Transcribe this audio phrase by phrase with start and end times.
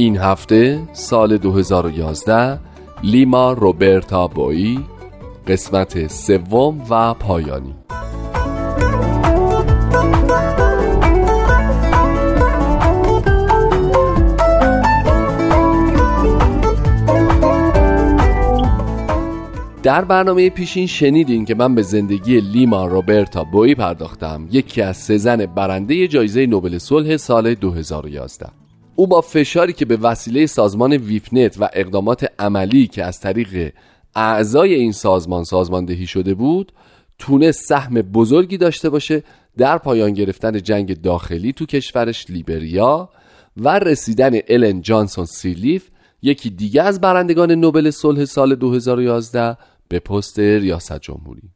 [0.00, 2.58] این هفته سال 2011
[3.02, 4.80] لیما روبرتا بویی
[5.46, 7.74] قسمت سوم و پایانی.
[19.82, 25.16] در برنامه پیشین شنیدین که من به زندگی لیما روبرتا بویی پرداختم یکی از سه
[25.16, 28.46] زن برنده جایزه نوبل صلح سال 2011
[29.00, 33.72] او با فشاری که به وسیله سازمان ویپنت و اقدامات عملی که از طریق
[34.14, 36.72] اعضای این سازمان سازماندهی شده بود
[37.18, 39.22] تونست سهم بزرگی داشته باشه
[39.56, 43.10] در پایان گرفتن جنگ داخلی تو کشورش لیبریا
[43.56, 45.88] و رسیدن الن جانسون سیرلیف
[46.22, 49.56] یکی دیگه از برندگان نوبل صلح سال 2011
[49.88, 51.50] به پست ریاست جمهوری.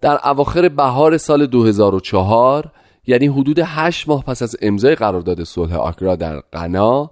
[0.00, 2.72] در اواخر بهار سال 2004
[3.06, 7.10] یعنی حدود 8 ماه پس از امضای قرارداد صلح آکرا در غنا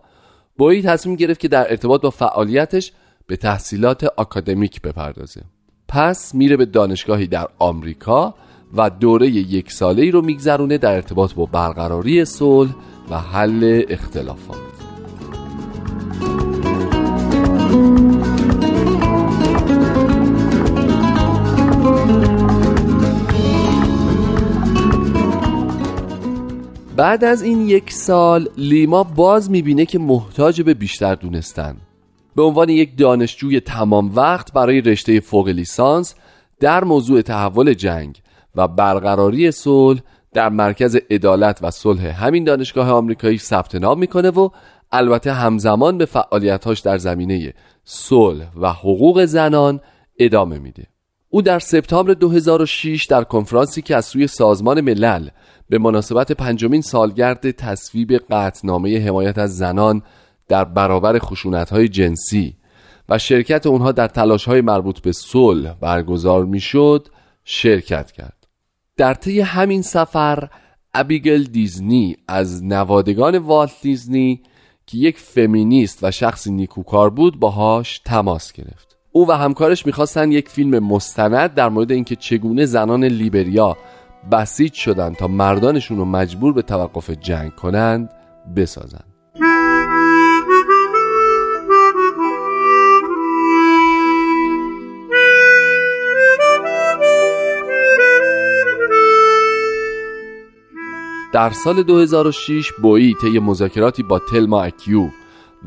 [0.58, 2.92] بویی تصمیم گرفت که در ارتباط با فعالیتش
[3.26, 5.42] به تحصیلات آکادمیک بپردازه.
[5.88, 8.34] پس میره به دانشگاهی در آمریکا
[8.76, 12.74] و دوره یک ساله ای رو میگذرونه در ارتباط با برقراری صلح
[13.10, 14.63] و حل اختلافات.
[26.96, 31.76] بعد از این یک سال لیما باز می‌بینه که محتاج به بیشتر دونستن.
[32.36, 36.14] به عنوان یک دانشجوی تمام وقت برای رشته فوق لیسانس
[36.60, 38.20] در موضوع تحول جنگ
[38.54, 40.00] و برقراری صلح
[40.32, 44.48] در مرکز عدالت و صلح همین دانشگاه آمریکایی ثبت نام می‌کنه و
[44.92, 47.54] البته همزمان به فعالیتاش در زمینه
[47.84, 49.80] صلح و حقوق زنان
[50.18, 50.93] ادامه میده.
[51.34, 55.28] او در سپتامبر 2006 در کنفرانسی که از سوی سازمان ملل
[55.68, 60.02] به مناسبت پنجمین سالگرد تصویب قطنامه حمایت از زنان
[60.48, 61.18] در برابر
[61.70, 62.56] های جنسی
[63.08, 64.10] و شرکت اونها در
[64.46, 67.08] های مربوط به صلح برگزار می‌شد
[67.44, 68.46] شرکت کرد.
[68.96, 70.48] در طی همین سفر
[70.94, 74.42] ابیگل دیزنی از نوادگان والت دیزنی
[74.86, 78.93] که یک فمینیست و شخصی نیکوکار بود باهاش تماس گرفت.
[79.16, 83.76] او و همکارش می‌خواستن یک فیلم مستند در مورد اینکه چگونه زنان لیبریا
[84.32, 88.10] بسیج شدن تا مردانشون رو مجبور به توقف جنگ کنند
[88.56, 89.04] بسازند.
[101.32, 105.08] در سال 2006 بویی طی مذاکراتی با تلما اکیو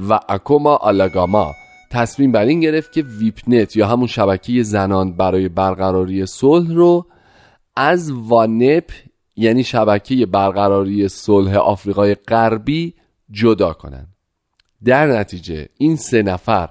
[0.09, 1.53] و اکوما آلاگاما
[1.89, 7.05] تصمیم بر این گرفت که ویپنت یا همون شبکه زنان برای برقراری صلح رو
[7.75, 8.91] از وانپ
[9.35, 12.93] یعنی شبکه برقراری صلح آفریقای غربی
[13.31, 14.07] جدا کنند.
[14.83, 16.69] در نتیجه این سه نفر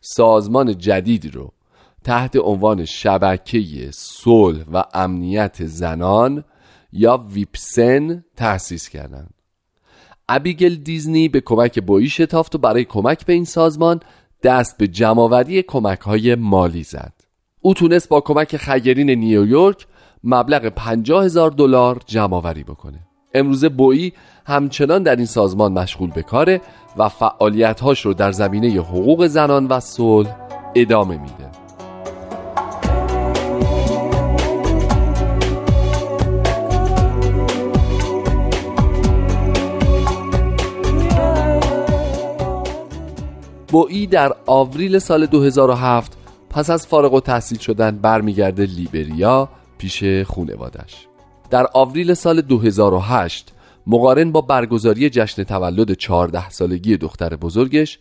[0.00, 1.52] سازمان جدید رو
[2.04, 6.44] تحت عنوان شبکه صلح و امنیت زنان
[6.92, 9.34] یا ویپسن تأسیس کردند.
[10.28, 14.00] ابیگل دیزنی به کمک بویی شتافت و برای کمک به این سازمان
[14.42, 17.12] دست به جمعآوری کمک های مالی زد.
[17.60, 19.86] او تونست با کمک خیرین نیویورک
[20.24, 22.98] مبلغ 50 هزار دلار جمع آوری بکنه.
[23.34, 24.12] امروزه بویی
[24.46, 26.60] همچنان در این سازمان مشغول به کاره
[26.96, 30.36] و فعالیتهاش رو در زمینه حقوق زنان و صلح
[30.74, 31.47] ادامه میده.
[43.68, 46.16] بویی در آوریل سال 2007
[46.50, 49.48] پس از فارغ و تحصیل شدن برمیگرده لیبریا
[49.78, 51.06] پیش خونوادش.
[51.50, 53.52] در آوریل سال 2008
[53.86, 57.98] مقارن با برگزاری جشن تولد 14 سالگی دختر بزرگش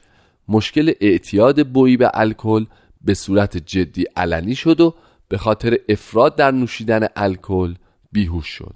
[0.48, 2.66] مشکل اعتیاد بویی به الکل
[3.02, 4.94] به صورت جدی علنی شد و
[5.28, 7.74] به خاطر افراد در نوشیدن الکل
[8.12, 8.76] بیهوش شد.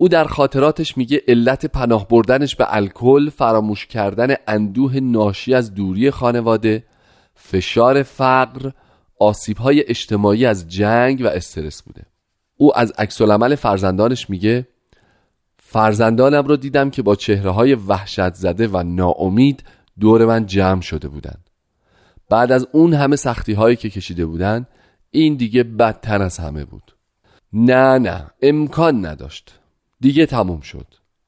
[0.00, 6.10] او در خاطراتش میگه علت پناه بردنش به الکل فراموش کردن اندوه ناشی از دوری
[6.10, 6.84] خانواده
[7.34, 8.70] فشار فقر
[9.58, 12.02] های اجتماعی از جنگ و استرس بوده.
[12.56, 14.68] او از عکس فرزندانش میگه
[15.58, 19.64] فرزندانم رو دیدم که با چهره های وحشت زده و ناامید
[20.00, 21.50] دور من جمع شده بودند.
[22.28, 24.66] بعد از اون همه سختی هایی که کشیده بودن
[25.10, 26.96] این دیگه بدتر از همه بود.
[27.52, 29.59] نه نه امکان نداشت.
[30.02, 30.86] دیگه تموم شد.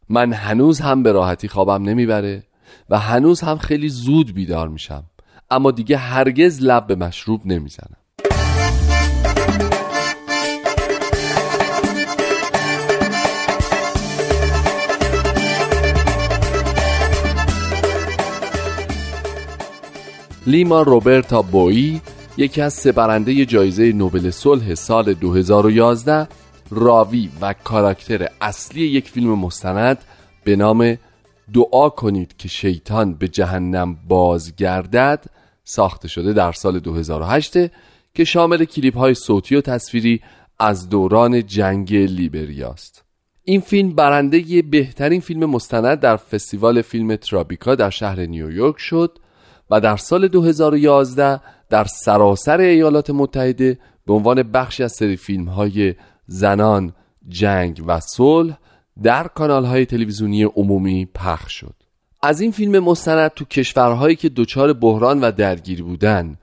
[0.09, 2.43] من هنوز هم به راحتی خوابم نمی‌بره
[2.91, 5.05] و هنوز هم خیلی زود بیدار میشم.
[5.51, 7.97] اما دیگه هرگز لب به مشروب نمی‌زنم.
[20.47, 22.01] لیما روبرتا بویی
[22.37, 26.29] یکی از سه برنده جایزه نوبل صلح سال 2011
[26.75, 29.99] راوی و کاراکتر اصلی یک فیلم مستند
[30.45, 30.99] به نام
[31.55, 35.25] دعا کنید که شیطان به جهنم بازگردد
[35.65, 37.53] ساخته شده در سال 2008
[38.15, 40.21] که شامل کلیپ های صوتی و تصویری
[40.59, 43.05] از دوران جنگ لیبریاست.
[43.45, 49.19] این فیلم برنده بهترین فیلم مستند در فستیوال فیلم ترابیکا در شهر نیویورک شد
[49.71, 51.41] و در سال 2011
[51.71, 55.95] در سراسر ایالات متحده به عنوان بخشی از سری فیلم های
[56.27, 56.93] زنان،
[57.29, 58.59] جنگ و صلح
[59.03, 61.75] در کانال های تلویزیونی عمومی پخش شد
[62.23, 66.39] از این فیلم مستند تو کشورهایی که دچار بحران و درگیری بودن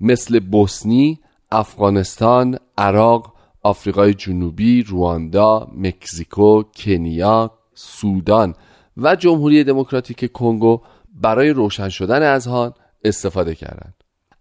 [0.00, 1.18] مثل بوسنی،
[1.52, 8.54] افغانستان، عراق، آفریقای جنوبی، رواندا، مکزیکو، کنیا، سودان
[8.96, 10.80] و جمهوری دموکراتیک کنگو
[11.14, 13.94] برای روشن شدن اذهان استفاده کردند.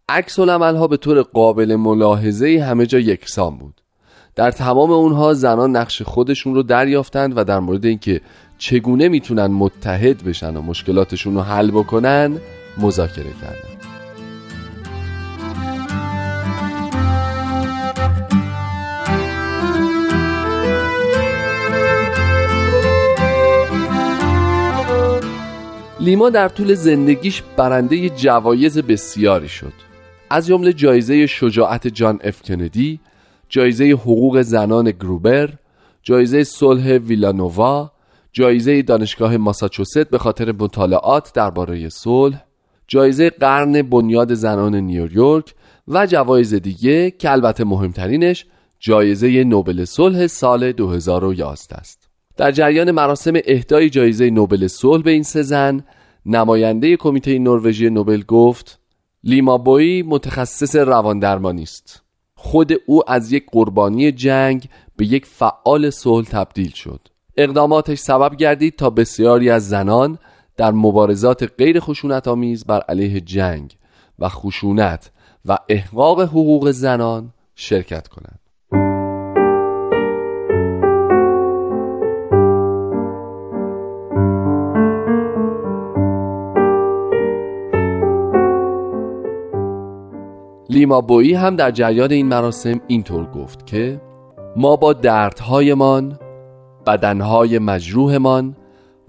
[0.10, 3.83] عکس ها به طور قابل ملاحظه همه جا یکسان بود.
[4.36, 8.22] در تمام اونها زنان نقش خودشون رو دریافتند و در مورد اینکه
[8.58, 12.38] چگونه می‌تونن متحد بشن و مشکلاتشون رو حل بکنن
[12.78, 13.70] مذاکره کردن.
[26.00, 29.74] لیما در طول زندگیش برنده جوایز بسیاری شد.
[30.30, 33.00] از جمله جایزه شجاعت جان اف کندی
[33.54, 35.54] جایزه حقوق زنان گروبر
[36.04, 37.92] جایزه صلح ویلانووا
[38.32, 42.44] جایزه دانشگاه ماساچوست به خاطر مطالعات درباره صلح
[42.88, 45.54] جایزه قرن بنیاد زنان نیویورک
[45.88, 48.46] و جوایز دیگه که البته مهمترینش
[48.80, 52.10] جایزه نوبل صلح سال 2011 است.
[52.38, 55.84] در جریان مراسم اهدای جایزه نوبل صلح به این سه زن
[56.26, 58.80] نماینده کمیته نروژی نوبل گفت
[59.24, 62.03] لیما بوی متخصص رواندرمانی است.
[62.46, 67.00] خود او از یک قربانی جنگ به یک فعال صلح تبدیل شد.
[67.38, 70.20] اقداماتش سبب گردید تا بسیاری از زنان
[70.58, 73.78] در مبارزات غیر خشونت آمیز بر علیه جنگ
[74.20, 75.12] و خشونت
[75.46, 78.40] و احقاق حقوق زنان شرکت کنند.
[90.74, 94.02] لیما بویی هم در جریان این مراسم اینطور گفت که
[94.56, 96.20] ما با دردهایمان
[96.88, 98.56] بدنهای مجروحمان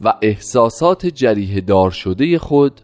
[0.00, 2.80] و احساسات جریه دار شده خود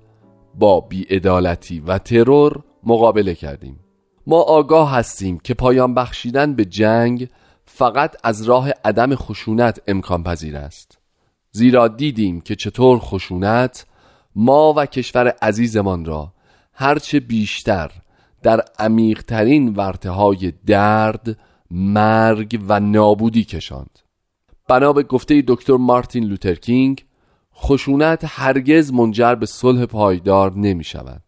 [0.54, 3.80] با بیعدالتی و ترور مقابله کردیم.
[4.26, 7.28] ما آگاه هستیم که پایان بخشیدن به جنگ
[7.64, 10.98] فقط از راه عدم خشونت امکان پذیر است.
[11.52, 13.86] زیرا دیدیم که چطور خشونت
[14.34, 16.32] ما و کشور عزیزمان را
[16.72, 17.90] هرچه بیشتر
[18.42, 21.38] در عمیقترین ورته های درد،
[21.70, 23.98] مرگ و نابودی کشاند.
[24.68, 27.04] بنا به گفته دکتر مارتین لوترکینگ
[27.54, 31.22] خشونت هرگز منجر به صلح پایدار نمی شود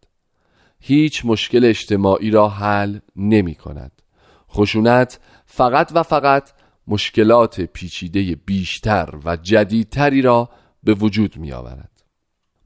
[0.79, 4.01] هیچ مشکل اجتماعی را حل نمی کند
[4.49, 6.51] خشونت فقط و فقط
[6.87, 10.49] مشکلات پیچیده بیشتر و جدیدتری را
[10.83, 12.03] به وجود می آورد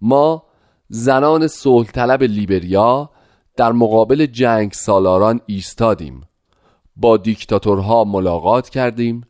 [0.02, 0.44] ما
[0.90, 3.10] زنان صلح طلب لیبریا
[3.58, 6.22] در مقابل جنگ سالاران ایستادیم.
[6.96, 9.22] با دیکتاتورها ملاقات کردیم.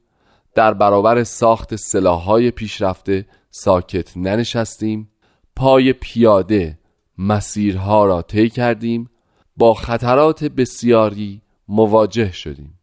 [0.56, 5.10] در برابر ساخت سلاحهای پیشرفته ساکت ننشستیم.
[5.56, 6.80] پای پیاده
[7.18, 9.10] مسیرها را طی کردیم.
[9.58, 12.80] با خطرات بسیاری مواجه شدیم.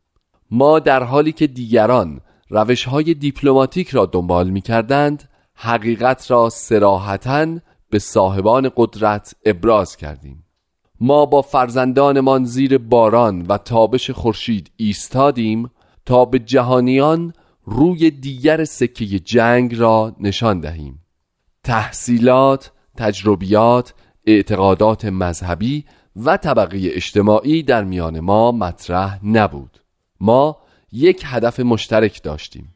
[0.51, 2.21] ما در حالی که دیگران
[2.51, 7.47] روش های دیپلماتیک را دنبال می کردند حقیقت را سراحتا
[7.91, 10.44] به صاحبان قدرت ابراز کردیم.
[11.01, 15.71] ما با فرزندانمان زیر باران و تابش خورشید ایستادیم
[16.07, 17.33] تا به جهانیان
[17.65, 21.01] روی دیگر سکه جنگ را نشان دهیم.
[21.65, 23.95] تحصیلات، تجربیات،
[24.27, 25.85] اعتقادات مذهبی
[26.17, 29.79] و طبقه اجتماعی در میان ما مطرح نبود.
[30.21, 30.57] ما
[30.93, 32.75] یک هدف مشترک داشتیم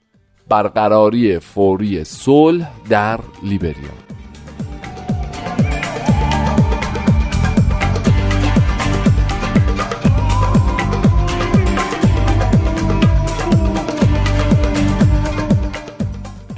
[0.48, 4.17] برقراری فوری صلح در لیبریا.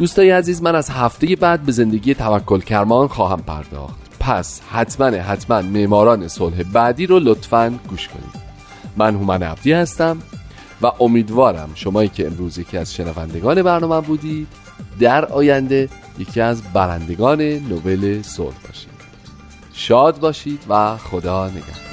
[0.00, 3.96] دوستای عزیز من از هفته بعد به زندگی توکل کرمان خواهم پرداخت.
[4.20, 8.50] پس حتما حتما معماران صلح بعدی رو لطفا گوش کنید.
[8.96, 10.18] من هومن عبدی هستم
[10.82, 14.48] و امیدوارم شمایی که امروز یکی از شنوندگان برنامه بودید
[15.00, 15.88] در آینده
[16.18, 18.90] یکی از برندگان نوبل صلح باشید.
[19.72, 21.90] شاد باشید و خدا نگهدار.